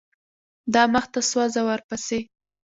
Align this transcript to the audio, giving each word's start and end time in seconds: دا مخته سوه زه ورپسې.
دا 0.73 0.83
مخته 0.93 1.19
سوه 1.29 1.45
زه 1.53 1.61
ورپسې. 1.69 2.19